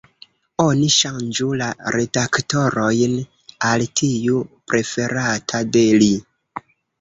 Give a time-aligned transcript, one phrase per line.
[0.61, 3.13] Oni ŝanĝu la redaktorojn
[3.73, 4.41] al tiu
[4.73, 6.11] preferata de li.